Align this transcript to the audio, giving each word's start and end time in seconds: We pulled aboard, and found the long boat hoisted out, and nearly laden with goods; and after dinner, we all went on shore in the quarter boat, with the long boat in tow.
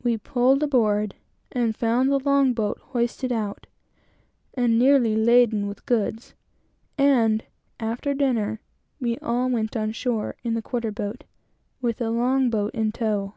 We 0.00 0.16
pulled 0.16 0.62
aboard, 0.62 1.16
and 1.50 1.74
found 1.74 2.08
the 2.08 2.20
long 2.20 2.52
boat 2.52 2.78
hoisted 2.80 3.32
out, 3.32 3.66
and 4.54 4.78
nearly 4.78 5.16
laden 5.16 5.66
with 5.66 5.86
goods; 5.86 6.34
and 6.96 7.42
after 7.80 8.14
dinner, 8.14 8.60
we 9.00 9.18
all 9.18 9.50
went 9.50 9.76
on 9.76 9.90
shore 9.90 10.36
in 10.44 10.54
the 10.54 10.62
quarter 10.62 10.92
boat, 10.92 11.24
with 11.80 11.96
the 11.96 12.12
long 12.12 12.48
boat 12.48 12.74
in 12.76 12.92
tow. 12.92 13.34